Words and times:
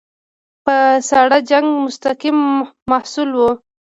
د 0.65 0.67
ساړه 1.09 1.39
جنګ 1.49 1.67
مستقیم 1.85 2.39
محصول 2.91 3.29
وو. 3.37 3.51